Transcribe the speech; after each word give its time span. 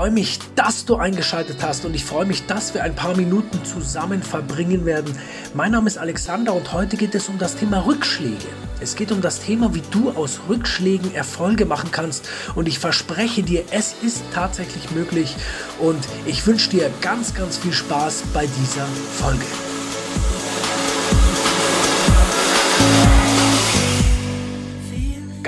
freue 0.00 0.12
mich, 0.12 0.38
dass 0.54 0.86
du 0.86 0.96
eingeschaltet 0.96 1.58
hast 1.60 1.84
und 1.84 1.94
ich 1.94 2.06
freue 2.06 2.24
mich, 2.24 2.46
dass 2.46 2.72
wir 2.72 2.82
ein 2.82 2.94
paar 2.94 3.14
Minuten 3.14 3.62
zusammen 3.66 4.22
verbringen 4.22 4.86
werden. 4.86 5.14
Mein 5.52 5.72
Name 5.72 5.88
ist 5.88 5.98
Alexander 5.98 6.54
und 6.54 6.72
heute 6.72 6.96
geht 6.96 7.14
es 7.14 7.28
um 7.28 7.36
das 7.36 7.56
Thema 7.56 7.84
Rückschläge. 7.84 8.46
Es 8.80 8.96
geht 8.96 9.12
um 9.12 9.20
das 9.20 9.40
Thema, 9.40 9.74
wie 9.74 9.82
du 9.90 10.08
aus 10.12 10.40
Rückschlägen 10.48 11.14
Erfolge 11.14 11.66
machen 11.66 11.90
kannst 11.92 12.26
und 12.54 12.66
ich 12.66 12.78
verspreche 12.78 13.42
dir, 13.42 13.62
es 13.72 13.94
ist 14.02 14.22
tatsächlich 14.32 14.90
möglich 14.92 15.36
und 15.78 16.08
ich 16.24 16.46
wünsche 16.46 16.70
dir 16.70 16.90
ganz, 17.02 17.34
ganz 17.34 17.58
viel 17.58 17.74
Spaß 17.74 18.22
bei 18.32 18.46
dieser 18.46 18.86
Folge. 18.86 19.44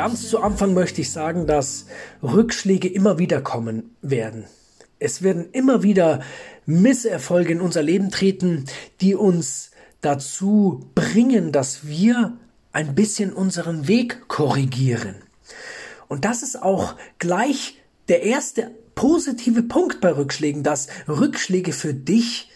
Ganz 0.03 0.29
zu 0.29 0.41
Anfang 0.41 0.75
möchte 0.75 1.01
ich 1.01 1.13
sagen, 1.13 1.47
dass 1.47 1.87
Rückschläge 2.25 2.89
immer 2.89 3.21
wieder 3.21 3.41
kommen 3.41 3.95
werden. 4.03 4.47
Es 4.99 5.23
werden 5.23 5.51
immer 5.53 5.85
wieder 5.85 6.23
Misserfolge 6.67 7.53
in 7.53 7.61
unser 7.61 7.85
Leben 7.85 8.11
treten, 8.11 8.65
die 9.01 9.15
uns 9.15 9.71
dazu 10.01 10.91
bringen, 10.97 11.53
dass 11.53 11.87
wir 11.87 12.37
ein 12.73 12.97
bisschen 12.97 13.33
unseren 13.33 13.87
Weg 13.87 14.27
korrigieren. 14.27 15.15
Und 16.09 16.25
das 16.25 16.43
ist 16.43 16.61
auch 16.61 16.97
gleich 17.21 17.77
der 18.09 18.25
erste 18.25 18.73
positive 18.97 19.63
Punkt 19.63 20.01
bei 20.01 20.11
Rückschlägen, 20.11 20.65
dass 20.65 20.89
Rückschläge 21.07 21.73
für 21.73 21.95
dich 21.95 22.51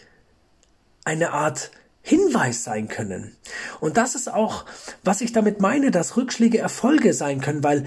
eine 1.05 1.31
Art 1.31 1.71
Hinweis 2.07 2.63
sein 2.63 2.87
können. 2.87 3.35
Und 3.81 3.97
das 3.97 4.15
ist 4.15 4.31
auch, 4.33 4.63
was 5.03 5.19
ich 5.19 5.33
damit 5.33 5.59
meine, 5.59 5.91
dass 5.91 6.15
Rückschläge 6.15 6.57
Erfolge 6.57 7.13
sein 7.13 7.41
können, 7.41 7.65
weil 7.65 7.85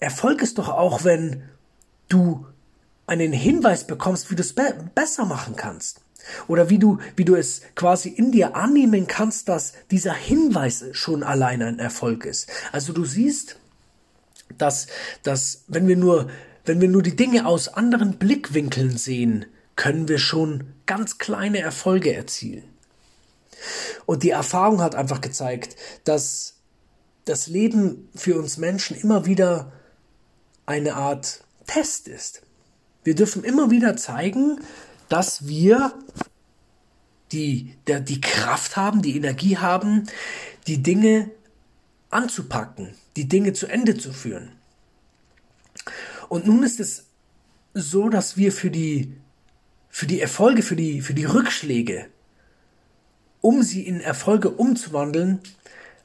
Erfolg 0.00 0.42
ist 0.42 0.58
doch 0.58 0.68
auch, 0.68 1.02
wenn 1.02 1.42
du 2.10 2.44
einen 3.06 3.32
Hinweis 3.32 3.86
bekommst, 3.86 4.30
wie 4.30 4.34
du 4.34 4.42
es 4.42 4.52
be 4.52 4.90
besser 4.94 5.24
machen 5.24 5.56
kannst. 5.56 6.02
Oder 6.46 6.68
wie 6.68 6.78
du, 6.78 6.98
wie 7.16 7.24
du 7.24 7.36
es 7.36 7.62
quasi 7.74 8.10
in 8.10 8.32
dir 8.32 8.54
annehmen 8.54 9.06
kannst, 9.06 9.48
dass 9.48 9.72
dieser 9.90 10.12
Hinweis 10.12 10.84
schon 10.92 11.22
allein 11.22 11.62
ein 11.62 11.78
Erfolg 11.78 12.26
ist. 12.26 12.50
Also 12.70 12.92
du 12.92 13.06
siehst, 13.06 13.56
dass, 14.58 14.88
dass 15.22 15.64
wenn 15.68 15.88
wir 15.88 15.96
nur, 15.96 16.28
wenn 16.66 16.82
wir 16.82 16.88
nur 16.88 17.02
die 17.02 17.16
Dinge 17.16 17.46
aus 17.46 17.68
anderen 17.68 18.18
Blickwinkeln 18.18 18.98
sehen, 18.98 19.46
können 19.74 20.06
wir 20.06 20.18
schon 20.18 20.64
ganz 20.84 21.16
kleine 21.16 21.60
Erfolge 21.60 22.14
erzielen. 22.14 22.64
Und 24.06 24.22
die 24.22 24.30
Erfahrung 24.30 24.80
hat 24.80 24.94
einfach 24.94 25.20
gezeigt, 25.20 25.76
dass 26.04 26.54
das 27.24 27.46
Leben 27.48 28.08
für 28.14 28.38
uns 28.38 28.56
Menschen 28.56 28.96
immer 28.96 29.26
wieder 29.26 29.72
eine 30.64 30.94
Art 30.94 31.44
Test 31.66 32.08
ist. 32.08 32.42
Wir 33.04 33.14
dürfen 33.14 33.44
immer 33.44 33.70
wieder 33.70 33.96
zeigen, 33.96 34.60
dass 35.08 35.46
wir 35.46 35.94
die, 37.32 37.76
der, 37.86 38.00
die 38.00 38.20
Kraft 38.20 38.76
haben, 38.76 39.02
die 39.02 39.16
Energie 39.16 39.58
haben, 39.58 40.06
die 40.66 40.82
Dinge 40.82 41.30
anzupacken, 42.10 42.94
die 43.16 43.28
Dinge 43.28 43.52
zu 43.52 43.66
Ende 43.66 43.96
zu 43.96 44.12
führen. 44.12 44.52
Und 46.28 46.46
nun 46.46 46.62
ist 46.62 46.80
es 46.80 47.06
so, 47.74 48.08
dass 48.08 48.36
wir 48.36 48.52
für 48.52 48.70
die, 48.70 49.14
für 49.88 50.06
die 50.06 50.20
Erfolge, 50.20 50.62
für 50.62 50.76
die, 50.76 51.00
für 51.00 51.14
die 51.14 51.24
Rückschläge 51.24 52.08
um 53.46 53.62
sie 53.62 53.86
in 53.86 54.00
Erfolge 54.00 54.50
umzuwandeln, 54.50 55.38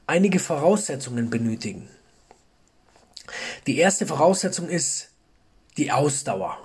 einige 0.06 0.38
Voraussetzungen 0.38 1.28
benötigen. 1.28 1.88
Die 3.66 3.78
erste 3.78 4.06
Voraussetzung 4.06 4.68
ist 4.68 5.08
die 5.76 5.90
Ausdauer. 5.90 6.56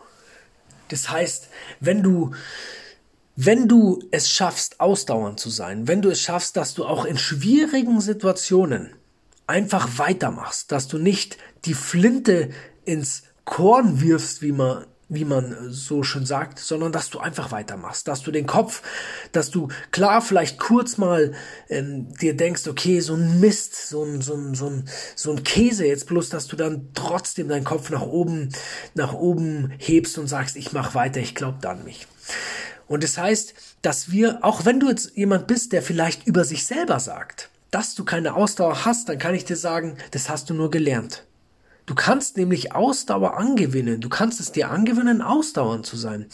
Das 0.89 1.09
heißt, 1.09 1.47
wenn 1.79 2.03
du 2.03 2.35
wenn 3.35 3.67
du 3.67 4.03
es 4.11 4.29
schaffst, 4.29 4.79
ausdauernd 4.79 5.39
zu 5.39 5.49
sein, 5.49 5.87
wenn 5.87 6.03
du 6.03 6.09
es 6.09 6.21
schaffst, 6.21 6.55
dass 6.57 6.75
du 6.75 6.85
auch 6.85 7.05
in 7.05 7.17
schwierigen 7.17 7.99
Situationen 7.99 8.93
einfach 9.47 9.97
weitermachst, 9.97 10.71
dass 10.71 10.87
du 10.87 10.99
nicht 10.99 11.39
die 11.65 11.73
Flinte 11.73 12.51
ins 12.85 13.23
Korn 13.45 13.99
wirfst, 13.99 14.43
wie 14.43 14.51
man 14.51 14.85
wie 15.09 15.25
man 15.25 15.71
so 15.71 16.03
schön 16.03 16.25
sagt, 16.25 16.59
sondern 16.59 16.91
dass 16.91 17.09
du 17.09 17.19
einfach 17.19 17.51
weitermachst, 17.51 18.07
dass 18.07 18.23
du 18.23 18.31
den 18.31 18.45
Kopf, 18.45 18.81
dass 19.31 19.49
du 19.49 19.69
klar 19.91 20.21
vielleicht 20.21 20.59
kurz 20.59 20.97
mal 20.97 21.33
ähm, 21.69 22.13
dir 22.17 22.35
denkst, 22.35 22.67
okay, 22.67 22.99
so 22.99 23.13
ein 23.13 23.39
Mist, 23.39 23.89
so 23.89 24.03
ein, 24.03 24.21
so 24.21 24.33
ein, 24.33 24.53
so 24.53 24.67
ein, 24.67 24.89
so 25.15 25.31
ein 25.31 25.43
Käse 25.43 25.85
jetzt 25.85 26.07
bloß, 26.07 26.29
dass 26.29 26.47
du 26.47 26.57
dann 26.57 26.89
trotzdem 26.93 27.47
deinen 27.47 27.63
Kopf 27.63 27.89
nach 27.89 28.01
oben, 28.01 28.49
nach 28.95 29.13
oben 29.13 29.71
hebst 29.77 30.17
und 30.17 30.27
sagst, 30.27 30.57
ich 30.57 30.73
mach 30.73 30.93
weiter, 30.93 31.21
ich 31.21 31.35
glaube 31.35 31.59
da 31.61 31.71
an 31.71 31.85
mich. 31.85 32.07
Und 32.87 33.03
das 33.03 33.17
heißt, 33.17 33.53
dass 33.81 34.11
wir, 34.11 34.39
auch 34.43 34.65
wenn 34.65 34.79
du 34.79 34.89
jetzt 34.89 35.15
jemand 35.15 35.47
bist, 35.47 35.71
der 35.71 35.81
vielleicht 35.81 36.27
über 36.27 36.43
sich 36.43 36.65
selber 36.65 36.99
sagt, 36.99 37.49
dass 37.71 37.95
du 37.95 38.05
keine 38.05 38.35
Ausdauer 38.35 38.85
hast, 38.85 39.09
dann 39.09 39.19
kann 39.19 39.35
ich 39.35 39.45
dir 39.45 39.57
sagen, 39.57 39.97
das 40.11 40.29
hast 40.29 40.49
du 40.49 40.53
nur 40.53 40.71
gelernt. 40.71 41.26
Du 41.87 41.95
kannst 41.95 42.35
nämlich 42.35 42.75
Ausdauer 42.75 43.37
angewinnen. 43.37 44.01
Du 44.01 44.09
kannst 44.09 44.41
es 44.41 44.51
dir 44.51 44.69
angewöhnen, 44.69 45.21
ausdauernd 45.21 45.85
zu 45.85 45.95
sein. 45.95 46.27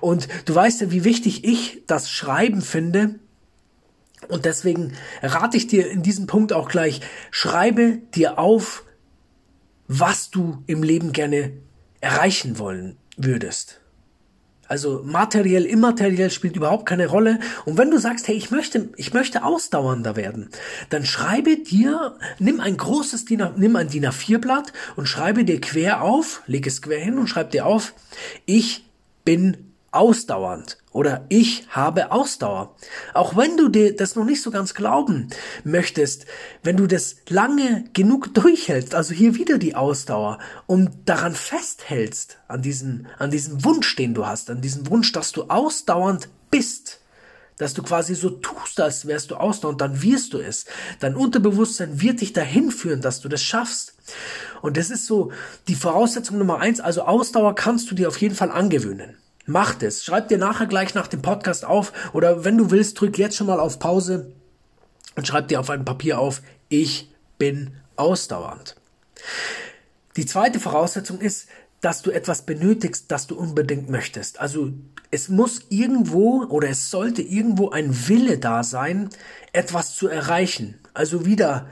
Und 0.00 0.28
du 0.46 0.54
weißt 0.54 0.80
ja, 0.80 0.90
wie 0.90 1.04
wichtig 1.04 1.44
ich 1.44 1.82
das 1.86 2.10
Schreiben 2.10 2.62
finde. 2.62 3.20
Und 4.28 4.46
deswegen 4.46 4.94
rate 5.22 5.58
ich 5.58 5.66
dir 5.66 5.90
in 5.90 6.02
diesem 6.02 6.26
Punkt 6.26 6.54
auch 6.54 6.70
gleich, 6.70 7.02
schreibe 7.30 7.98
dir 8.14 8.38
auf, 8.38 8.84
was 9.88 10.30
du 10.30 10.62
im 10.66 10.82
Leben 10.82 11.12
gerne 11.12 11.52
erreichen 12.00 12.58
wollen 12.58 12.96
würdest. 13.18 13.80
Also 14.74 15.02
materiell, 15.04 15.66
immateriell 15.66 16.32
spielt 16.32 16.56
überhaupt 16.56 16.84
keine 16.84 17.06
Rolle. 17.06 17.38
Und 17.64 17.78
wenn 17.78 17.92
du 17.92 17.98
sagst, 18.00 18.26
hey, 18.26 18.34
ich 18.34 18.50
möchte, 18.50 18.88
ich 18.96 19.14
möchte 19.14 19.44
ausdauernder 19.44 20.16
werden, 20.16 20.48
dann 20.90 21.04
schreibe 21.04 21.58
dir, 21.58 22.16
nimm 22.40 22.58
ein 22.58 22.76
großes 22.76 23.24
DIN, 23.24 23.50
nimm 23.56 23.76
ein 23.76 23.86
DIN 23.86 24.04
A4 24.04 24.38
Blatt 24.38 24.72
und 24.96 25.06
schreibe 25.06 25.44
dir 25.44 25.60
quer 25.60 26.02
auf, 26.02 26.42
leg 26.48 26.66
es 26.66 26.82
quer 26.82 26.98
hin 26.98 27.18
und 27.18 27.28
schreib 27.28 27.52
dir 27.52 27.66
auf, 27.66 27.94
ich 28.46 28.84
bin 29.24 29.73
ausdauernd 29.94 30.78
oder 30.92 31.26
ich 31.28 31.66
habe 31.70 32.12
Ausdauer. 32.12 32.76
Auch 33.14 33.36
wenn 33.36 33.56
du 33.56 33.68
dir 33.68 33.94
das 33.96 34.14
noch 34.14 34.24
nicht 34.24 34.42
so 34.42 34.50
ganz 34.50 34.74
glauben 34.74 35.28
möchtest, 35.64 36.26
wenn 36.62 36.76
du 36.76 36.86
das 36.86 37.16
lange 37.28 37.84
genug 37.92 38.32
durchhältst, 38.32 38.94
also 38.94 39.12
hier 39.12 39.34
wieder 39.34 39.58
die 39.58 39.74
Ausdauer 39.74 40.38
und 40.66 40.90
daran 41.04 41.34
festhältst, 41.34 42.38
an 42.48 42.62
diesem, 42.62 43.06
an 43.18 43.30
diesem 43.30 43.64
Wunsch, 43.64 43.96
den 43.96 44.14
du 44.14 44.26
hast, 44.26 44.50
an 44.50 44.60
diesem 44.60 44.88
Wunsch, 44.88 45.10
dass 45.12 45.32
du 45.32 45.44
ausdauernd 45.44 46.28
bist, 46.50 47.00
dass 47.58 47.74
du 47.74 47.82
quasi 47.82 48.14
so 48.14 48.30
tust, 48.30 48.80
als 48.80 49.06
wärst 49.06 49.30
du 49.30 49.36
ausdauernd, 49.36 49.80
dann 49.80 50.02
wirst 50.02 50.32
du 50.32 50.38
es. 50.38 50.64
Dein 51.00 51.16
Unterbewusstsein 51.16 52.00
wird 52.00 52.20
dich 52.20 52.32
dahin 52.32 52.70
führen, 52.70 53.00
dass 53.00 53.20
du 53.20 53.28
das 53.28 53.42
schaffst. 53.42 53.94
Und 54.62 54.76
das 54.76 54.90
ist 54.90 55.06
so 55.06 55.32
die 55.68 55.74
Voraussetzung 55.74 56.38
Nummer 56.38 56.60
eins. 56.60 56.80
Also 56.80 57.02
Ausdauer 57.02 57.54
kannst 57.54 57.90
du 57.90 57.94
dir 57.94 58.08
auf 58.08 58.18
jeden 58.18 58.34
Fall 58.34 58.50
angewöhnen. 58.50 59.16
Mach 59.46 59.80
es. 59.82 60.04
Schreib 60.04 60.28
dir 60.28 60.38
nachher 60.38 60.66
gleich 60.66 60.94
nach 60.94 61.06
dem 61.06 61.22
Podcast 61.22 61.64
auf 61.64 61.92
oder 62.14 62.44
wenn 62.44 62.56
du 62.56 62.70
willst, 62.70 63.00
drück 63.00 63.18
jetzt 63.18 63.36
schon 63.36 63.46
mal 63.46 63.60
auf 63.60 63.78
Pause 63.78 64.32
und 65.16 65.26
schreib 65.26 65.48
dir 65.48 65.60
auf 65.60 65.70
ein 65.70 65.84
Papier 65.84 66.18
auf, 66.18 66.42
ich 66.68 67.12
bin 67.38 67.72
ausdauernd. 67.96 68.76
Die 70.16 70.26
zweite 70.26 70.60
Voraussetzung 70.60 71.20
ist, 71.20 71.48
dass 71.80 72.00
du 72.00 72.10
etwas 72.10 72.42
benötigst, 72.46 73.10
das 73.10 73.26
du 73.26 73.36
unbedingt 73.36 73.90
möchtest. 73.90 74.40
Also 74.40 74.72
es 75.10 75.28
muss 75.28 75.66
irgendwo 75.68 76.44
oder 76.44 76.70
es 76.70 76.90
sollte 76.90 77.20
irgendwo 77.20 77.70
ein 77.70 78.08
Wille 78.08 78.38
da 78.38 78.62
sein, 78.62 79.10
etwas 79.52 79.94
zu 79.94 80.08
erreichen. 80.08 80.78
Also 80.94 81.26
wieder 81.26 81.68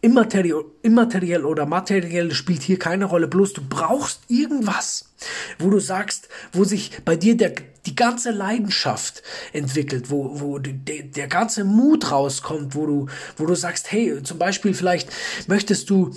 immateriell, 0.00 0.64
immateriell 0.82 1.44
oder 1.44 1.66
materiell 1.66 2.32
spielt 2.32 2.62
hier 2.62 2.78
keine 2.78 3.04
Rolle. 3.04 3.28
Bloß 3.28 3.52
du 3.52 3.62
brauchst 3.68 4.22
irgendwas, 4.28 5.09
wo 5.58 5.70
du 5.70 5.78
sagst, 5.78 6.28
wo 6.52 6.64
sich 6.64 7.02
bei 7.04 7.16
dir 7.16 7.36
der, 7.36 7.54
die 7.86 7.94
ganze 7.94 8.30
Leidenschaft 8.30 9.22
entwickelt, 9.52 10.10
wo, 10.10 10.40
wo 10.40 10.58
de, 10.58 11.02
der 11.02 11.28
ganze 11.28 11.64
Mut 11.64 12.10
rauskommt, 12.10 12.74
wo 12.74 12.86
du, 12.86 13.06
wo 13.36 13.46
du 13.46 13.54
sagst, 13.54 13.90
hey, 13.90 14.22
zum 14.22 14.38
Beispiel 14.38 14.74
vielleicht 14.74 15.08
möchtest 15.46 15.90
du, 15.90 16.14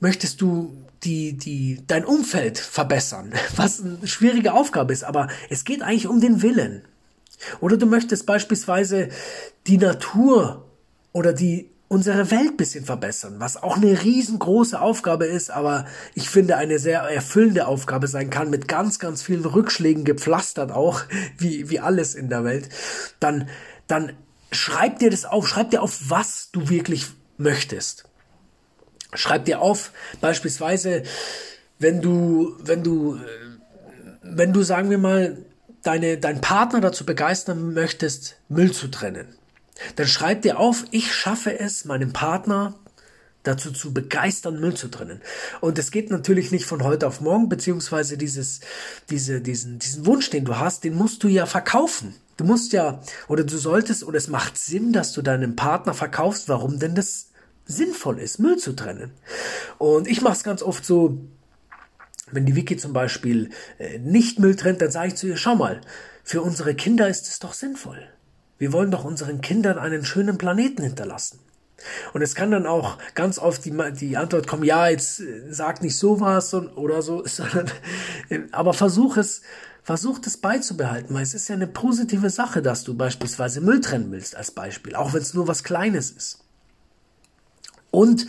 möchtest 0.00 0.40
du 0.40 0.76
die, 1.04 1.32
die, 1.32 1.82
dein 1.86 2.04
Umfeld 2.04 2.58
verbessern, 2.58 3.32
was 3.56 3.80
eine 3.80 4.06
schwierige 4.06 4.52
Aufgabe 4.52 4.92
ist, 4.92 5.04
aber 5.04 5.28
es 5.48 5.64
geht 5.64 5.82
eigentlich 5.82 6.06
um 6.06 6.20
den 6.20 6.42
Willen. 6.42 6.82
Oder 7.60 7.78
du 7.78 7.86
möchtest 7.86 8.26
beispielsweise 8.26 9.08
die 9.66 9.78
Natur 9.78 10.66
oder 11.12 11.32
die 11.32 11.70
unsere 11.90 12.30
Welt 12.30 12.56
bisschen 12.56 12.84
verbessern, 12.84 13.40
was 13.40 13.60
auch 13.60 13.76
eine 13.76 14.02
riesengroße 14.02 14.80
Aufgabe 14.80 15.26
ist, 15.26 15.50
aber 15.50 15.86
ich 16.14 16.30
finde 16.30 16.56
eine 16.56 16.78
sehr 16.78 17.00
erfüllende 17.00 17.66
Aufgabe 17.66 18.06
sein 18.06 18.30
kann, 18.30 18.48
mit 18.48 18.68
ganz, 18.68 19.00
ganz 19.00 19.22
vielen 19.22 19.44
Rückschlägen 19.44 20.04
gepflastert 20.04 20.70
auch, 20.70 21.02
wie, 21.36 21.68
wie 21.68 21.80
alles 21.80 22.14
in 22.14 22.28
der 22.28 22.44
Welt, 22.44 22.68
dann, 23.18 23.48
dann 23.88 24.12
schreib 24.52 25.00
dir 25.00 25.10
das 25.10 25.24
auf, 25.24 25.48
schreib 25.48 25.70
dir 25.70 25.82
auf, 25.82 25.98
was 26.08 26.50
du 26.52 26.68
wirklich 26.68 27.06
möchtest. 27.38 28.04
Schreib 29.12 29.44
dir 29.44 29.60
auf, 29.60 29.90
beispielsweise, 30.20 31.02
wenn 31.80 32.00
du, 32.00 32.54
wenn 32.60 32.84
du 32.84 33.18
wenn 34.22 34.52
du, 34.52 34.62
sagen 34.62 34.90
wir 34.90 34.98
mal, 34.98 35.38
deine, 35.82 36.18
deinen 36.18 36.40
Partner 36.40 36.80
dazu 36.80 37.04
begeistern 37.04 37.72
möchtest, 37.72 38.36
Müll 38.48 38.72
zu 38.72 38.88
trennen, 38.88 39.26
dann 39.96 40.06
schreib 40.06 40.42
dir 40.42 40.58
auf, 40.58 40.84
ich 40.90 41.12
schaffe 41.12 41.58
es, 41.58 41.84
meinem 41.84 42.12
Partner 42.12 42.74
dazu 43.42 43.72
zu 43.72 43.94
begeistern, 43.94 44.60
Müll 44.60 44.74
zu 44.74 44.88
trennen. 44.88 45.20
Und 45.60 45.78
es 45.78 45.90
geht 45.90 46.10
natürlich 46.10 46.52
nicht 46.52 46.66
von 46.66 46.84
heute 46.84 47.06
auf 47.06 47.20
morgen, 47.20 47.48
beziehungsweise 47.48 48.18
dieses, 48.18 48.60
diese, 49.08 49.40
diesen, 49.40 49.78
diesen 49.78 50.06
Wunsch, 50.06 50.30
den 50.30 50.44
du 50.44 50.58
hast, 50.58 50.84
den 50.84 50.94
musst 50.94 51.22
du 51.22 51.28
ja 51.28 51.46
verkaufen. 51.46 52.14
Du 52.36 52.44
musst 52.44 52.72
ja, 52.72 53.00
oder 53.28 53.44
du 53.44 53.56
solltest, 53.56 54.04
oder 54.04 54.18
es 54.18 54.28
macht 54.28 54.58
Sinn, 54.58 54.92
dass 54.92 55.12
du 55.12 55.22
deinem 55.22 55.56
Partner 55.56 55.94
verkaufst, 55.94 56.48
warum 56.48 56.78
denn 56.78 56.94
das 56.94 57.28
sinnvoll 57.66 58.18
ist, 58.18 58.38
Müll 58.38 58.58
zu 58.58 58.74
trennen. 58.74 59.12
Und 59.78 60.08
ich 60.08 60.22
mache 60.22 60.34
es 60.34 60.42
ganz 60.42 60.62
oft 60.62 60.84
so, 60.84 61.18
wenn 62.32 62.46
die 62.46 62.56
Wiki 62.56 62.76
zum 62.76 62.92
Beispiel 62.92 63.50
äh, 63.78 63.98
nicht 63.98 64.38
Müll 64.38 64.56
trennt, 64.56 64.80
dann 64.80 64.90
sage 64.90 65.08
ich 65.08 65.16
zu 65.16 65.26
ihr, 65.26 65.36
schau 65.36 65.54
mal, 65.54 65.80
für 66.24 66.42
unsere 66.42 66.74
Kinder 66.74 67.08
ist 67.08 67.26
es 67.28 67.38
doch 67.38 67.54
sinnvoll. 67.54 68.08
Wir 68.60 68.74
wollen 68.74 68.90
doch 68.90 69.04
unseren 69.04 69.40
Kindern 69.40 69.78
einen 69.78 70.04
schönen 70.04 70.36
Planeten 70.36 70.82
hinterlassen. 70.82 71.38
Und 72.12 72.20
es 72.20 72.34
kann 72.34 72.50
dann 72.50 72.66
auch 72.66 72.98
ganz 73.14 73.38
oft 73.38 73.64
die, 73.64 73.72
die 73.98 74.18
Antwort 74.18 74.46
kommen, 74.46 74.64
ja, 74.64 74.86
jetzt 74.88 75.20
äh, 75.20 75.50
sag 75.50 75.80
nicht 75.82 75.96
sowas 75.96 76.52
oder 76.52 77.00
so, 77.00 77.22
sondern, 77.24 77.70
äh, 78.28 78.40
aber 78.52 78.74
versuch 78.74 79.16
es, 79.16 79.40
versuch 79.82 80.20
es 80.26 80.36
beizubehalten, 80.36 81.14
weil 81.14 81.22
es 81.22 81.32
ist 81.32 81.48
ja 81.48 81.54
eine 81.54 81.68
positive 81.68 82.28
Sache, 82.28 82.60
dass 82.60 82.84
du 82.84 82.94
beispielsweise 82.94 83.62
Müll 83.62 83.80
trennen 83.80 84.12
willst 84.12 84.36
als 84.36 84.50
Beispiel, 84.50 84.94
auch 84.94 85.14
wenn 85.14 85.22
es 85.22 85.32
nur 85.32 85.48
was 85.48 85.64
Kleines 85.64 86.10
ist. 86.10 86.44
Und 87.90 88.26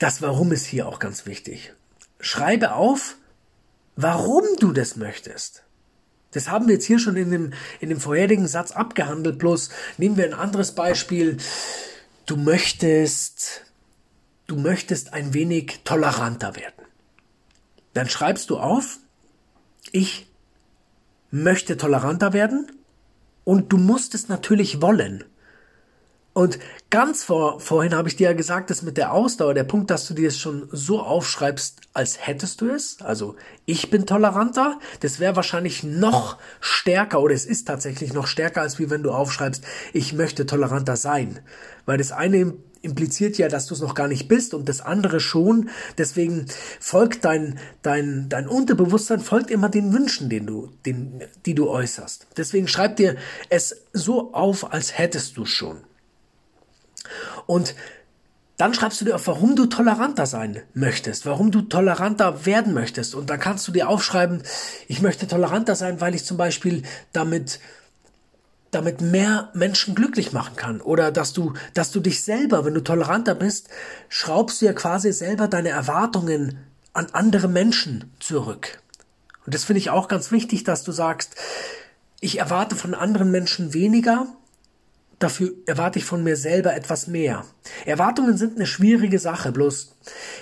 das 0.00 0.20
Warum 0.20 0.50
ist 0.50 0.66
hier 0.66 0.88
auch 0.88 0.98
ganz 0.98 1.26
wichtig. 1.26 1.72
Schreibe 2.18 2.74
auf, 2.74 3.14
warum 3.94 4.42
du 4.58 4.72
das 4.72 4.96
möchtest. 4.96 5.62
Das 6.32 6.48
haben 6.48 6.66
wir 6.66 6.74
jetzt 6.74 6.86
hier 6.86 6.98
schon 6.98 7.16
in 7.16 7.30
dem, 7.30 7.52
in 7.80 7.90
dem 7.90 8.00
vorherigen 8.00 8.48
Satz 8.48 8.72
abgehandelt. 8.72 9.38
Bloß 9.38 9.70
nehmen 9.98 10.16
wir 10.16 10.24
ein 10.24 10.34
anderes 10.34 10.72
Beispiel. 10.72 11.36
Du 12.26 12.36
möchtest, 12.36 13.66
du 14.46 14.56
möchtest 14.56 15.12
ein 15.12 15.34
wenig 15.34 15.80
toleranter 15.84 16.56
werden. 16.56 16.84
Dann 17.94 18.08
schreibst 18.08 18.50
du 18.50 18.58
auf, 18.58 18.98
ich 19.92 20.26
möchte 21.30 21.76
toleranter 21.76 22.32
werden 22.32 22.70
und 23.44 23.72
du 23.72 23.76
musst 23.76 24.14
es 24.14 24.28
natürlich 24.28 24.80
wollen. 24.80 25.24
Und 26.34 26.58
ganz 26.88 27.24
vor, 27.24 27.60
vorhin 27.60 27.94
habe 27.94 28.08
ich 28.08 28.16
dir 28.16 28.30
ja 28.30 28.32
gesagt, 28.32 28.70
dass 28.70 28.82
mit 28.82 28.96
der 28.96 29.12
Ausdauer, 29.12 29.52
der 29.52 29.64
Punkt, 29.64 29.90
dass 29.90 30.06
du 30.06 30.14
dir 30.14 30.28
es 30.28 30.38
schon 30.38 30.66
so 30.72 31.00
aufschreibst, 31.00 31.82
als 31.92 32.26
hättest 32.26 32.62
du 32.62 32.70
es. 32.70 33.02
Also 33.02 33.36
ich 33.66 33.90
bin 33.90 34.06
toleranter. 34.06 34.78
Das 35.00 35.20
wäre 35.20 35.36
wahrscheinlich 35.36 35.84
noch 35.84 36.38
stärker 36.60 37.20
oder 37.20 37.34
es 37.34 37.44
ist 37.44 37.66
tatsächlich 37.66 38.14
noch 38.14 38.26
stärker, 38.26 38.62
als 38.62 38.78
wie 38.78 38.88
wenn 38.88 39.02
du 39.02 39.10
aufschreibst, 39.10 39.64
ich 39.92 40.14
möchte 40.14 40.46
toleranter 40.46 40.96
sein. 40.96 41.40
Weil 41.84 41.98
das 41.98 42.12
eine 42.12 42.54
impliziert 42.80 43.38
ja, 43.38 43.48
dass 43.48 43.66
du 43.66 43.74
es 43.74 43.80
noch 43.80 43.94
gar 43.94 44.08
nicht 44.08 44.26
bist 44.26 44.54
und 44.54 44.68
das 44.68 44.80
andere 44.80 45.20
schon. 45.20 45.68
Deswegen 45.98 46.46
folgt 46.80 47.24
dein, 47.24 47.58
dein, 47.82 48.28
dein 48.28 48.48
Unterbewusstsein 48.48 49.20
folgt 49.20 49.50
immer 49.50 49.68
den 49.68 49.92
Wünschen, 49.92 50.28
den 50.28 50.46
du, 50.46 50.70
den, 50.84 51.22
die 51.46 51.54
du 51.54 51.68
äußerst. 51.68 52.26
Deswegen 52.36 52.68
schreib 52.68 52.96
dir 52.96 53.16
es 53.50 53.82
so 53.92 54.32
auf, 54.32 54.72
als 54.72 54.98
hättest 54.98 55.36
du 55.36 55.44
schon. 55.44 55.82
Und 57.46 57.74
dann 58.56 58.74
schreibst 58.74 59.00
du 59.00 59.04
dir 59.04 59.16
auf, 59.16 59.26
warum 59.26 59.56
du 59.56 59.66
toleranter 59.66 60.26
sein 60.26 60.62
möchtest, 60.74 61.26
warum 61.26 61.50
du 61.50 61.62
toleranter 61.62 62.46
werden 62.46 62.74
möchtest. 62.74 63.14
Und 63.14 63.30
dann 63.30 63.40
kannst 63.40 63.66
du 63.66 63.72
dir 63.72 63.88
aufschreiben, 63.88 64.42
ich 64.88 65.02
möchte 65.02 65.26
toleranter 65.26 65.74
sein, 65.74 66.00
weil 66.00 66.14
ich 66.14 66.24
zum 66.24 66.36
Beispiel 66.36 66.82
damit 67.12 67.60
damit 68.70 69.02
mehr 69.02 69.50
Menschen 69.52 69.94
glücklich 69.94 70.32
machen 70.32 70.56
kann 70.56 70.80
oder 70.80 71.12
dass 71.12 71.34
du 71.34 71.52
dass 71.74 71.90
du 71.90 72.00
dich 72.00 72.22
selber, 72.22 72.64
wenn 72.64 72.72
du 72.72 72.82
toleranter 72.82 73.34
bist, 73.34 73.68
schraubst 74.08 74.62
du 74.62 74.66
ja 74.66 74.72
quasi 74.72 75.12
selber 75.12 75.46
deine 75.46 75.68
Erwartungen 75.68 76.58
an 76.94 77.08
andere 77.12 77.48
Menschen 77.48 78.12
zurück. 78.18 78.78
Und 79.44 79.54
das 79.54 79.64
finde 79.64 79.78
ich 79.78 79.90
auch 79.90 80.08
ganz 80.08 80.30
wichtig, 80.30 80.64
dass 80.64 80.84
du 80.84 80.92
sagst, 80.92 81.34
ich 82.20 82.38
erwarte 82.38 82.76
von 82.76 82.94
anderen 82.94 83.30
Menschen 83.30 83.74
weniger 83.74 84.26
Dafür 85.22 85.52
erwarte 85.66 86.00
ich 86.00 86.04
von 86.04 86.24
mir 86.24 86.36
selber 86.36 86.74
etwas 86.74 87.06
mehr. 87.06 87.44
Erwartungen 87.86 88.36
sind 88.36 88.56
eine 88.56 88.66
schwierige 88.66 89.20
Sache, 89.20 89.52
bloß 89.52 89.94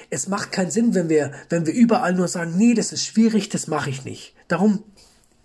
es 0.09 0.27
macht 0.27 0.53
keinen 0.53 0.71
Sinn, 0.71 0.95
wenn 0.95 1.11
wir, 1.11 1.33
wenn 1.51 1.67
wir 1.67 1.75
überall 1.75 2.15
nur 2.15 2.29
sagen, 2.29 2.57
nee, 2.57 2.73
das 2.73 2.91
ist 2.91 3.05
schwierig, 3.05 3.51
das 3.51 3.67
mache 3.67 3.91
ich 3.91 4.07
nicht. 4.07 4.35
Darum 4.49 4.83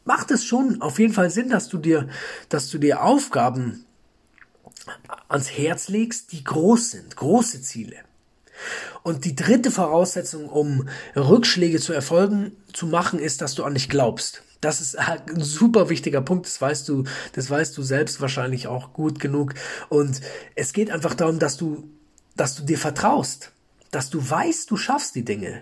macht 0.05 0.31
es 0.31 0.45
schon 0.45 0.81
auf 0.81 0.99
jeden 0.99 1.11
Fall 1.11 1.31
Sinn, 1.31 1.49
dass 1.49 1.67
du 1.67 1.79
dir, 1.79 2.07
dass 2.47 2.69
du 2.69 2.77
dir 2.77 3.03
Aufgaben 3.03 3.83
ans 5.27 5.51
Herz 5.51 5.89
legst, 5.89 6.31
die 6.31 6.45
groß 6.45 6.91
sind, 6.91 7.17
große 7.17 7.61
Ziele. 7.61 7.97
Und 9.03 9.25
die 9.25 9.35
dritte 9.35 9.69
Voraussetzung, 9.69 10.47
um 10.47 10.87
Rückschläge 11.13 11.81
zu 11.81 11.91
erfolgen, 11.91 12.53
zu 12.71 12.87
machen, 12.87 13.19
ist, 13.19 13.41
dass 13.41 13.53
du 13.53 13.65
an 13.65 13.73
dich 13.73 13.89
glaubst. 13.89 14.43
Das 14.65 14.81
ist 14.81 14.97
ein 14.97 15.39
super 15.41 15.89
wichtiger 15.89 16.21
Punkt, 16.21 16.47
das 16.47 16.59
weißt 16.59 16.89
du, 16.89 17.03
das 17.33 17.51
weißt 17.51 17.77
du 17.77 17.83
selbst 17.83 18.19
wahrscheinlich 18.19 18.65
auch 18.65 18.93
gut 18.93 19.19
genug. 19.19 19.53
Und 19.89 20.21
es 20.55 20.73
geht 20.73 20.89
einfach 20.89 21.13
darum, 21.13 21.37
dass 21.37 21.55
du, 21.55 21.87
dass 22.35 22.55
du 22.55 22.63
dir 22.63 22.79
vertraust, 22.79 23.51
dass 23.91 24.09
du 24.09 24.27
weißt, 24.27 24.71
du 24.71 24.75
schaffst 24.75 25.13
die 25.13 25.23
Dinge. 25.23 25.61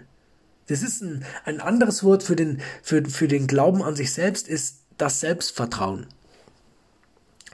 Das 0.68 0.82
ist 0.84 1.02
ein, 1.02 1.26
ein 1.44 1.60
anderes 1.60 2.06
Wort 2.06 2.24
für 2.24 2.38
den, 2.38 2.62
für, 2.82 3.04
für 3.04 3.28
den 3.28 3.46
Glauben 3.46 3.84
an 3.84 3.98
sich 3.98 4.14
selbst, 4.14 4.48
ist 4.48 4.84
das 4.98 5.20
Selbstvertrauen. 5.20 6.08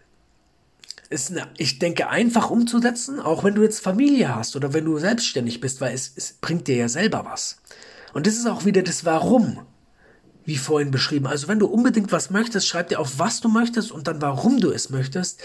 ist, 1.09 1.31
eine, 1.31 1.47
ich 1.57 1.79
denke, 1.79 2.09
einfach 2.09 2.49
umzusetzen, 2.49 3.19
auch 3.19 3.43
wenn 3.43 3.55
du 3.55 3.63
jetzt 3.63 3.79
Familie 3.79 4.35
hast 4.35 4.55
oder 4.55 4.73
wenn 4.73 4.85
du 4.85 4.97
selbstständig 4.99 5.59
bist, 5.59 5.81
weil 5.81 5.93
es, 5.93 6.11
es 6.15 6.33
bringt 6.33 6.67
dir 6.67 6.75
ja 6.75 6.89
selber 6.89 7.25
was. 7.25 7.61
Und 8.13 8.27
das 8.27 8.35
ist 8.35 8.47
auch 8.47 8.65
wieder 8.65 8.83
das 8.83 9.05
Warum, 9.05 9.59
wie 10.45 10.57
vorhin 10.57 10.91
beschrieben. 10.91 11.27
Also 11.27 11.47
wenn 11.47 11.59
du 11.59 11.67
unbedingt 11.67 12.11
was 12.11 12.29
möchtest, 12.29 12.67
schreib 12.67 12.89
dir 12.89 12.99
auf, 12.99 13.17
was 13.17 13.41
du 13.41 13.49
möchtest 13.49 13.91
und 13.91 14.07
dann 14.07 14.21
warum 14.21 14.59
du 14.59 14.71
es 14.71 14.89
möchtest, 14.89 15.41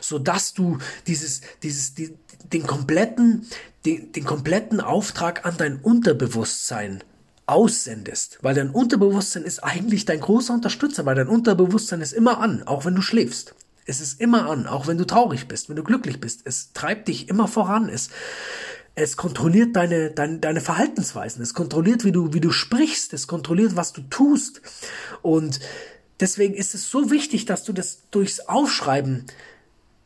so 0.00 0.18
dass 0.18 0.54
du 0.54 0.78
dieses, 1.06 1.40
dieses, 1.62 1.94
die, 1.94 2.16
den 2.52 2.66
kompletten, 2.66 3.46
den, 3.86 4.12
den 4.12 4.24
kompletten 4.24 4.80
Auftrag 4.80 5.44
an 5.44 5.56
dein 5.56 5.76
Unterbewusstsein 5.76 7.02
aussendest, 7.46 8.38
weil 8.42 8.54
dein 8.54 8.70
Unterbewusstsein 8.70 9.42
ist 9.42 9.64
eigentlich 9.64 10.04
dein 10.04 10.20
großer 10.20 10.54
Unterstützer, 10.54 11.06
weil 11.06 11.14
dein 11.16 11.28
Unterbewusstsein 11.28 12.02
ist 12.02 12.12
immer 12.12 12.38
an, 12.38 12.62
auch 12.64 12.84
wenn 12.84 12.94
du 12.94 13.02
schläfst. 13.02 13.54
Es 13.88 14.00
ist 14.00 14.20
immer 14.20 14.50
an, 14.50 14.66
auch 14.66 14.86
wenn 14.86 14.98
du 14.98 15.06
traurig 15.06 15.48
bist, 15.48 15.68
wenn 15.68 15.76
du 15.76 15.82
glücklich 15.82 16.20
bist. 16.20 16.42
Es 16.44 16.72
treibt 16.74 17.08
dich 17.08 17.28
immer 17.28 17.48
voran. 17.48 17.88
Es, 17.88 18.10
es 18.94 19.16
kontrolliert 19.16 19.74
deine, 19.76 20.10
deine, 20.10 20.38
deine 20.38 20.60
Verhaltensweisen. 20.60 21.42
Es 21.42 21.54
kontrolliert, 21.54 22.04
wie 22.04 22.12
du, 22.12 22.34
wie 22.34 22.40
du 22.40 22.52
sprichst. 22.52 23.14
Es 23.14 23.26
kontrolliert, 23.26 23.76
was 23.76 23.94
du 23.94 24.02
tust. 24.02 24.60
Und 25.22 25.60
deswegen 26.20 26.54
ist 26.54 26.74
es 26.74 26.90
so 26.90 27.10
wichtig, 27.10 27.46
dass 27.46 27.64
du 27.64 27.72
das 27.72 28.02
durchs 28.10 28.40
Aufschreiben 28.40 29.24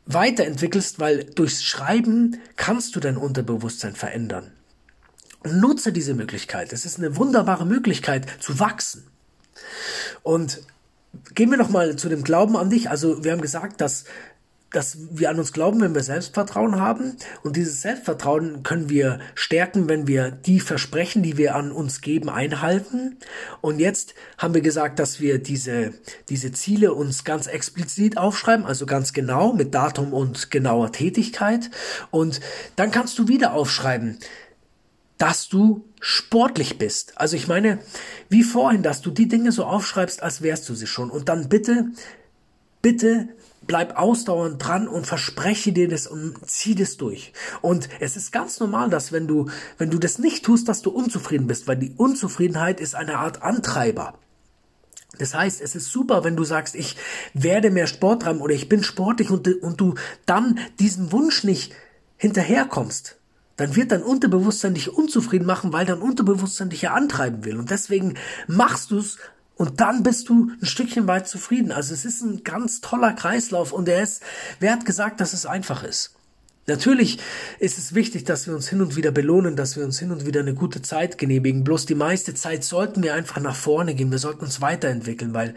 weiterentwickelst, 0.07 1.01
weil 1.01 1.25
durchs 1.25 1.65
Schreiben 1.65 2.41
kannst 2.57 2.95
du 2.95 3.01
dein 3.01 3.17
Unterbewusstsein 3.17 3.97
verändern. 3.97 4.53
Nutze 5.45 5.93
diese 5.93 6.15
Möglichkeit. 6.15 6.73
Es 6.73 6.85
ist 6.85 6.99
eine 6.99 7.17
wunderbare 7.17 7.67
Möglichkeit 7.67 8.27
zu 8.39 8.61
wachsen. 8.61 9.09
Und 10.23 10.63
gehen 11.35 11.51
wir 11.51 11.59
noch 11.59 11.71
mal 11.71 11.97
zu 11.97 12.09
dem 12.09 12.25
Glauben 12.25 12.57
an 12.57 12.71
dich. 12.71 12.91
Also 12.91 13.25
wir 13.25 13.33
haben 13.33 13.41
gesagt, 13.41 13.81
dass 13.81 14.05
dass 14.73 14.97
wir 15.11 15.31
an 15.31 15.39
uns 15.39 15.53
glauben, 15.53 15.81
wenn 15.81 15.95
wir 15.95 16.03
Selbstvertrauen 16.03 16.81
haben. 16.81 17.17
Und 17.43 17.57
dieses 17.57 17.83
Selbstvertrauen 17.83 18.63
können 18.63 18.89
wir 18.89 19.21
stärken, 19.35 19.89
wenn 19.89 20.07
wir 20.07 20.31
die 20.31 20.61
Versprechen, 20.61 21.23
die 21.23 21.37
wir 21.37 21.55
an 21.55 21.73
uns 21.73 22.01
geben, 22.01 22.31
einhalten. 22.31 23.19
Und 23.61 23.79
jetzt 23.79 24.15
haben 24.39 24.55
wir 24.55 24.63
gesagt, 24.63 24.99
dass 24.99 25.21
wir 25.21 25.39
diese, 25.39 25.93
diese 26.29 26.53
Ziele 26.53 26.95
uns 26.95 27.25
ganz 27.25 27.47
explizit 27.47 28.17
aufschreiben, 28.17 28.65
also 28.65 28.87
ganz 28.87 29.13
genau 29.13 29.53
mit 29.53 29.75
Datum 29.75 30.13
und 30.15 30.51
genauer 30.51 30.91
Tätigkeit. 30.91 31.71
Und 32.11 32.41
dann 32.77 32.91
kannst 32.91 33.19
du 33.19 33.29
wieder 33.29 33.53
aufschreiben, 33.53 34.19
dass 35.23 35.49
du 35.49 35.85
sportlich 36.01 36.79
bist. 36.79 37.13
Also 37.15 37.37
ich 37.37 37.47
meine, 37.47 37.79
wie 38.29 38.43
vorhin, 38.43 38.83
dass 38.83 39.03
du 39.03 39.13
die 39.13 39.29
Dinge 39.29 39.53
so 39.53 39.65
aufschreibst, 39.65 40.21
als 40.21 40.43
wärst 40.43 40.69
du 40.69 40.75
sie 40.75 40.89
schon. 40.89 41.11
Und 41.11 41.29
dann 41.29 41.49
bitte, 41.49 41.93
bitte 42.83 43.29
bleib 43.65 43.97
ausdauernd 43.97 44.57
dran 44.67 44.89
und 44.89 45.07
verspreche 45.07 45.73
dir 45.73 45.87
das 45.87 46.09
und 46.09 46.35
zieh 46.45 46.75
das 46.75 46.97
durch. 46.97 47.33
Und 47.61 47.89
es 48.01 48.17
ist 48.17 48.33
ganz 48.33 48.59
normal, 48.59 48.91
dass 48.91 49.13
wenn 49.13 49.29
du, 49.29 49.49
wenn 49.79 49.91
du 49.91 50.01
das 50.01 50.19
nicht 50.19 50.45
tust, 50.45 50.69
dass 50.69 50.83
du 50.83 50.91
unzufrieden 50.91 51.47
bist, 51.47 51.69
weil 51.69 51.77
die 51.77 51.95
Unzufriedenheit 51.97 52.81
ist 52.81 52.97
eine 52.97 53.19
Art 53.19 53.43
Antreiber. 53.43 54.19
Das 55.21 55.35
heißt, 55.35 55.61
es 55.61 55.77
ist 55.77 55.93
super, 55.93 56.25
wenn 56.25 56.35
du 56.35 56.43
sagst, 56.43 56.75
ich 56.75 56.97
werde 57.33 57.71
mehr 57.71 57.87
Sport 57.87 58.23
treiben 58.23 58.41
oder 58.41 58.55
ich 58.55 58.69
bin 58.69 58.83
sportlich 58.83 59.31
und, 59.31 59.47
und 59.63 59.81
du 59.81 59.95
dann 60.27 60.59
diesen 60.81 61.13
Wunsch 61.13 61.45
nicht 61.45 61.73
hinterherkommst. 62.17 63.22
Dann 63.63 63.77
wird 63.77 63.93
dein 63.93 64.03
Unterbewusstsein 64.03 64.75
dich 64.75 64.93
unzufrieden 64.93 65.47
machen, 65.47 65.73
weil 65.73 65.87
dein 65.87 66.01
Unterbewusstsein 66.01 66.71
dich 66.71 66.83
ja 66.83 66.95
antreiben 66.95 67.45
will. 67.45 67.57
Und 67.59 67.71
deswegen 67.71 68.15
machst 68.49 68.91
du 68.91 68.99
es 68.99 69.19
und 69.55 69.81
dann 69.81 70.03
bist 70.03 70.29
du 70.29 70.51
ein 70.61 70.67
Stückchen 70.67 71.07
weit 71.07 71.29
zufrieden. 71.29 71.71
Also 71.71 71.95
es 71.95 72.05
ist 72.05 72.23
ein 72.23 72.43
ganz 72.43 72.81
toller 72.81 73.13
Kreislauf 73.13 73.73
und 73.73 73.89
er 73.89 74.03
ist, 74.03 74.21
wer 74.59 74.73
hat 74.73 74.85
gesagt, 74.85 75.21
dass 75.21 75.33
es 75.33 75.47
einfach 75.47 75.85
ist? 75.85 76.17
Natürlich 76.67 77.21
ist 77.61 77.79
es 77.79 77.95
wichtig, 77.95 78.25
dass 78.25 78.49
wir 78.49 78.55
uns 78.57 78.69
hin 78.69 78.81
und 78.81 78.97
wieder 78.97 79.13
belohnen, 79.13 79.55
dass 79.55 79.77
wir 79.77 79.85
uns 79.85 80.01
hin 80.01 80.11
und 80.11 80.27
wieder 80.27 80.41
eine 80.41 80.55
gute 80.55 80.83
Zeit 80.83 81.17
genehmigen. 81.17 81.63
Bloß 81.63 81.87
die 81.87 81.95
meiste 81.95 82.35
Zeit 82.35 82.65
sollten 82.65 83.05
wir 83.05 83.15
einfach 83.15 83.41
nach 83.41 83.55
vorne 83.55 83.95
gehen. 83.95 84.11
Wir 84.11 84.19
sollten 84.19 84.45
uns 84.45 84.61
weiterentwickeln, 84.61 85.35
weil 85.35 85.55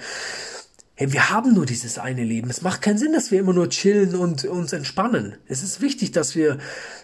hey, 0.95 1.11
wir 1.11 1.29
haben 1.29 1.53
nur 1.53 1.65
dieses 1.65 1.97
eine 1.97 2.23
Leben. 2.23 2.49
Es 2.49 2.61
macht 2.61 2.81
keinen 2.81 2.97
Sinn, 2.97 3.13
dass 3.13 3.29
wir 3.31 3.39
immer 3.39 3.53
nur 3.53 3.69
chillen 3.69 4.15
und 4.15 4.45
uns 4.45 4.73
entspannen. 4.73 5.37
Es 5.47 5.61
ist 5.61 5.81
wichtig, 5.81 6.11
dass 6.11 6.35
wir 6.35 6.57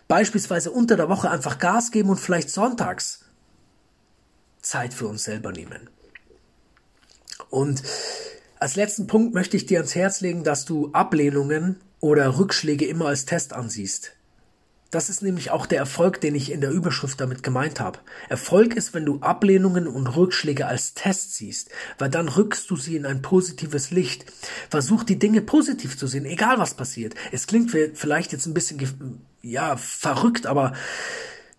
beispielsweise 0.08 0.72
unter 0.72 0.96
der 0.96 1.10
Woche 1.10 1.30
einfach 1.30 1.60
Gas 1.60 1.92
geben 1.92 2.10
und 2.10 2.20
vielleicht 2.20 2.50
sonntags 2.50 3.26
Zeit 4.62 4.94
für 4.94 5.08
uns 5.08 5.24
selber 5.24 5.52
nehmen. 5.52 5.90
Und 7.50 7.84
als 8.60 8.76
letzten 8.76 9.08
Punkt 9.08 9.34
möchte 9.34 9.58
ich 9.58 9.66
dir 9.66 9.80
ans 9.80 9.96
Herz 9.96 10.22
legen, 10.22 10.44
dass 10.44 10.66
du 10.66 10.92
Ablehnungen 10.94 11.82
oder 12.00 12.38
Rückschläge 12.38 12.86
immer 12.86 13.08
als 13.08 13.26
Test 13.26 13.54
ansiehst. 13.54 14.14
Das 14.92 15.10
ist 15.10 15.22
nämlich 15.22 15.52
auch 15.52 15.66
der 15.66 15.80
Erfolg, 15.80 16.20
den 16.20 16.36
ich 16.36 16.52
in 16.52 16.60
der 16.60 16.72
Überschrift 16.72 17.20
damit 17.22 17.44
gemeint 17.44 17.80
habe. 17.80 18.00
Erfolg 18.28 18.76
ist, 18.76 18.94
wenn 18.94 19.06
du 19.06 19.20
Ablehnungen 19.22 19.88
und 19.88 20.08
Rückschläge 20.08 20.66
als 20.68 20.94
Test 20.94 21.36
siehst, 21.36 21.70
weil 21.98 22.10
dann 22.10 22.28
rückst 22.28 22.70
du 22.70 22.76
sie 22.76 22.98
in 22.98 23.06
ein 23.06 23.22
positives 23.22 23.92
Licht. 23.92 24.26
Versuch 24.70 25.06
die 25.06 25.18
Dinge 25.18 25.42
positiv 25.42 25.98
zu 25.98 26.08
sehen, 26.08 26.26
egal 26.26 26.60
was 26.60 26.74
passiert. 26.74 27.16
Es 27.32 27.48
klingt 27.48 27.72
vielleicht 27.72 28.34
jetzt 28.34 28.46
ein 28.46 28.54
bisschen, 28.54 29.22
ja, 29.42 29.78
verrückt, 29.78 30.46
aber 30.46 30.74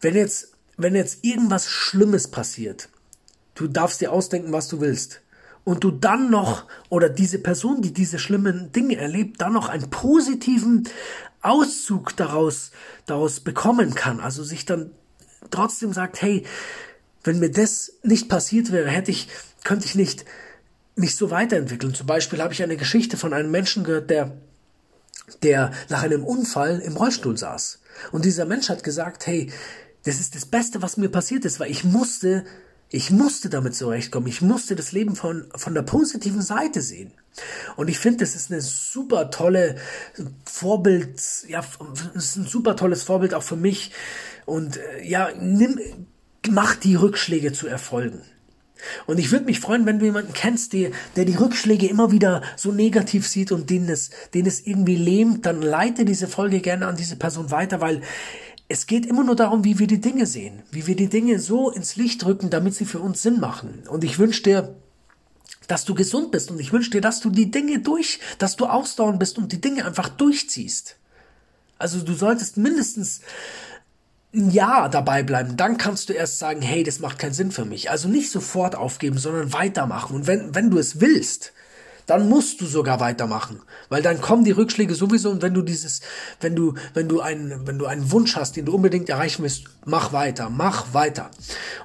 wenn 0.03 0.15
jetzt, 0.15 0.53
wenn 0.77 0.95
jetzt 0.95 1.25
irgendwas 1.25 1.71
Schlimmes 1.71 2.29
passiert, 2.29 2.91
du 3.55 3.67
darfst 3.67 4.03
dir 4.03 4.13
ausdenken, 4.13 4.53
was 4.53 4.69
du 4.69 4.81
willst 4.81 5.23
und 5.65 5.85
du 5.85 5.91
dann 5.91 6.31
noch 6.31 6.67
oder 6.89 7.09
diese 7.09 7.39
Person, 7.39 7.83
die 7.83 7.93
diese 7.93 8.19
schlimmen 8.19 8.73
Dinge 8.73 8.97
erlebt, 8.97 9.41
dann 9.41 9.53
noch 9.53 9.69
einen 9.69 9.91
positiven 9.91 10.89
Auszug 11.41 12.17
daraus, 12.17 12.71
daraus 13.07 13.41
bekommen 13.41 13.95
kann, 13.95 14.21
also 14.21 14.45
sich 14.45 14.65
dann 14.65 14.91
trotzdem 15.51 15.93
sagt, 15.93 16.23
hey, 16.23 16.45
wenn 17.25 17.39
mir 17.39 17.51
das 17.51 17.93
nicht 18.03 18.29
passiert 18.29 18.73
wäre, 18.73 18.89
hätte 18.89 19.11
ich, 19.11 19.29
könnte 19.65 19.87
ich 19.87 19.95
nicht 19.95 20.25
mich 20.97 21.17
so 21.17 21.31
weiterentwickeln. 21.31 21.95
Zum 21.95 22.07
Beispiel 22.07 22.43
habe 22.43 22.53
ich 22.53 22.63
eine 22.63 22.77
Geschichte 22.77 23.17
von 23.17 23.33
einem 23.33 23.51
Menschen 23.51 23.85
gehört, 23.85 24.11
der, 24.11 24.37
der 25.43 25.73
nach 25.89 26.03
einem 26.03 26.25
Unfall 26.25 26.81
im 26.81 26.97
Rollstuhl 26.97 27.37
saß. 27.37 27.81
Und 28.11 28.25
dieser 28.25 28.45
Mensch 28.45 28.69
hat 28.69 28.83
gesagt, 28.83 29.27
hey, 29.27 29.53
das 30.05 30.19
ist 30.19 30.35
das 30.35 30.47
Beste, 30.47 30.83
was 30.83 30.97
mir 30.97 31.09
passiert 31.09 31.45
ist, 31.45 31.61
weil 31.61 31.71
ich 31.71 31.85
musste 31.85 32.45
ich 32.93 33.11
musste 33.11 33.49
damit 33.49 33.75
zurechtkommen. 33.75 34.27
Ich 34.27 34.43
musste 34.43 34.77
das 34.77 34.93
Leben 34.93 35.17
von, 35.17 35.47
von 35.57 35.75
der 35.75 35.83
positiven 35.83 36.43
Seite 36.43 36.83
sehen. 36.83 37.11
Und 37.77 37.89
ich 37.89 37.99
finde, 37.99 38.19
das 38.19 38.37
ist 38.37 38.53
eine 38.53 38.61
super 38.61 39.31
tolle 39.31 39.77
Vorbild, 40.45 41.19
ja, 41.49 41.65
das 42.15 42.25
ist 42.25 42.37
ein 42.37 42.47
super 42.47 42.77
tolles 42.77 43.03
Vorbild 43.03 43.33
auch 43.33 43.43
für 43.43 43.57
mich. 43.57 43.93
Und 44.45 44.77
äh, 44.77 45.09
ja, 45.09 45.31
nimm, 45.41 45.81
mach 46.51 46.77
die 46.77 46.95
Rückschläge 46.95 47.55
zu 47.55 47.67
Erfolgen. 47.67 48.21
Und 49.07 49.19
ich 49.19 49.31
würde 49.31 49.47
mich 49.47 49.61
freuen, 49.61 49.87
wenn 49.87 49.99
du 49.99 50.05
jemanden 50.05 50.33
kennst, 50.35 50.73
der, 50.73 50.91
der 51.17 51.25
die 51.25 51.37
Rückschläge 51.37 51.87
immer 51.87 52.11
wieder 52.11 52.43
so 52.57 52.73
negativ 52.73 53.27
sieht 53.27 53.53
und 53.53 53.71
den 53.71 53.89
es, 53.89 54.11
den 54.35 54.45
es 54.45 54.67
irgendwie 54.67 54.97
lähmt, 54.97 55.47
dann 55.47 55.63
leite 55.63 56.05
diese 56.05 56.27
Folge 56.27 56.61
gerne 56.61 56.87
an 56.87 56.97
diese 56.97 57.17
Person 57.17 57.51
weiter, 57.51 57.81
weil 57.81 58.03
es 58.73 58.87
geht 58.87 59.05
immer 59.05 59.23
nur 59.23 59.37
darum, 59.37 59.65
wie 59.65 59.79
wir 59.79 59.87
die 59.87 60.01
Dinge 60.01 60.25
sehen, 60.25 60.63
wie 60.71 60.87
wir 60.87 60.97
die 60.97 61.11
Dinge 61.11 61.39
so 61.39 61.71
ins 61.71 61.97
Licht 61.97 62.25
rücken, 62.25 62.49
damit 62.49 62.75
sie 62.75 62.87
für 62.87 63.01
uns 63.01 63.21
Sinn 63.21 63.39
machen. 63.39 63.83
Und 63.87 64.03
ich 64.03 64.19
wünsche 64.19 64.43
dir, 64.43 64.75
dass 65.69 65.85
du 65.85 65.95
gesund 65.95 66.31
bist 66.31 66.51
und 66.51 66.59
ich 66.59 66.73
wünsche 66.73 66.91
dir, 66.91 67.03
dass 67.03 67.21
du 67.21 67.29
die 67.29 67.51
Dinge 67.51 67.81
durch, 67.81 68.19
dass 68.39 68.57
du 68.57 68.65
ausdauernd 68.65 69.19
bist 69.19 69.37
und 69.37 69.53
die 69.53 69.61
Dinge 69.61 69.85
einfach 69.85 70.09
durchziehst. 70.09 70.97
Also 71.79 72.01
du 72.01 72.15
solltest 72.15 72.57
mindestens 72.57 73.21
ein 74.35 74.51
Jahr 74.51 74.89
dabei 74.89 75.23
bleiben, 75.23 75.59
dann 75.59 75.77
kannst 75.77 76.09
du 76.09 76.15
erst 76.15 76.39
sagen, 76.39 76.63
hey, 76.63 76.83
das 76.83 76.99
macht 76.99 77.19
keinen 77.19 77.35
Sinn 77.35 77.53
für 77.53 77.67
mich. 77.67 77.91
Also 77.91 78.09
nicht 78.09 78.31
sofort 78.31 78.75
aufgeben, 78.75 79.19
sondern 79.19 79.53
weitermachen. 79.53 80.17
Und 80.17 80.27
wenn, 80.27 80.55
wenn 80.55 80.71
du 80.71 80.79
es 80.79 80.99
willst, 80.99 81.53
dann 82.07 82.29
musst 82.29 82.61
du 82.61 82.67
sogar 82.67 83.01
weitermachen, 83.01 83.61
weil 83.89 84.03
dann 84.03 84.21
kommen 84.21 84.45
die 84.45 84.51
Rückschläge 84.51 84.95
sowieso 84.95 85.31
und 85.31 85.43
wenn 85.43 85.55
du 85.55 85.63
dieses, 85.63 86.01
wenn 86.41 86.57
du, 86.57 86.75
wenn 86.95 87.09
du 87.09 87.21
einen, 87.21 87.67
wenn 87.67 87.79
du 87.79 87.87
einen 87.87 88.11
Wunsch 88.11 88.37
hast, 88.37 88.57
den 88.57 88.67
du 88.67 88.75
unbedingt 88.75 89.09
erreichen 89.09 89.43
willst, 89.43 89.65
mach 89.85 90.13
weiter, 90.13 90.51
mach 90.51 90.95
weiter. 90.95 91.31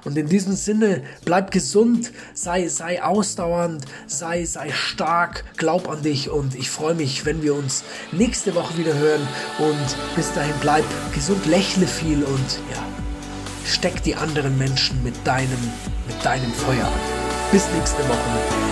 Und 0.04 0.16
in 0.16 0.28
diesem 0.28 0.54
Sinne, 0.54 1.02
bleib 1.24 1.50
gesund, 1.50 2.12
sei, 2.34 2.68
sei 2.68 3.02
ausdauernd, 3.02 3.84
sei, 4.06 4.44
sei 4.44 4.70
stark, 4.72 5.44
glaub 5.56 5.88
an 5.88 6.02
dich 6.02 6.30
und 6.30 6.54
ich 6.54 6.70
freue 6.70 6.94
mich, 6.94 7.24
wenn 7.24 7.42
wir 7.42 7.54
uns 7.54 7.84
nächste 8.12 8.54
Woche 8.54 8.76
wieder 8.76 8.94
hören 8.94 9.26
und 9.58 9.96
bis 10.16 10.32
dahin 10.32 10.54
bleib 10.60 10.84
gesund, 11.14 11.46
lächle 11.46 11.86
viel 11.86 12.22
und 12.22 12.60
ja, 12.72 12.84
steck 13.64 14.02
die 14.02 14.14
anderen 14.14 14.56
Menschen 14.58 15.02
mit 15.02 15.14
deinem, 15.26 15.72
mit 16.06 16.24
deinem 16.24 16.52
Feuer 16.52 16.86
an. 16.86 17.27
Bis 17.50 17.66
nächste 17.70 18.06
Woche, 18.06 18.18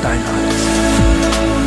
dein 0.03 0.19
Hans. 0.19 1.66